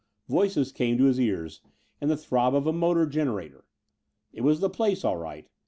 Voices 0.27 0.71
came 0.71 0.97
to 0.97 1.03
his 1.03 1.19
ears, 1.19 1.61
and 2.01 2.09
the 2.09 2.17
throb 2.17 2.55
of 2.55 2.65
a 2.65 2.73
motor 2.73 3.05
generator. 3.05 3.65
It 4.33 4.41
was 4.41 4.59
the 4.59 4.67
place, 4.67 5.05
all 5.05 5.17
right. 5.17 5.47